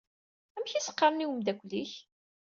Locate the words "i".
0.73-0.79, 1.23-1.27